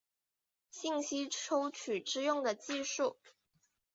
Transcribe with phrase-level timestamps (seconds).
[0.71, 3.17] 信息抽取之用的技术。